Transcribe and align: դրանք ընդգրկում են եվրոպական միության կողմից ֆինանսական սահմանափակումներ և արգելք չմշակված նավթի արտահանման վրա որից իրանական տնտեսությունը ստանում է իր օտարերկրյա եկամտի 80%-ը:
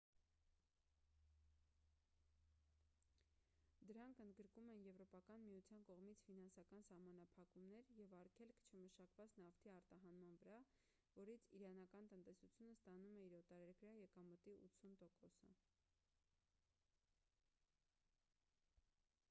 դրանք 3.89 4.21
ընդգրկում 4.23 4.69
են 4.75 4.79
եվրոպական 4.85 5.43
միության 5.49 5.83
կողմից 5.89 6.23
ֆինանսական 6.29 6.85
սահմանափակումներ 6.87 7.91
և 7.97 8.15
արգելք 8.21 8.63
չմշակված 8.71 9.35
նավթի 9.43 9.71
արտահանման 9.75 10.39
վրա 10.45 10.57
որից 11.19 11.45
իրանական 11.59 12.09
տնտեսությունը 12.15 12.75
ստանում 12.79 13.19
է 13.21 13.27
իր 13.27 13.35
օտարերկրյա 13.41 13.93
եկամտի 13.99 14.55
80%-ը: 14.71 15.53